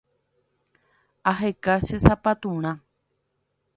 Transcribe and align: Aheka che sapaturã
Aheka 1.31 1.73
che 1.85 1.97
sapaturã 2.05 2.73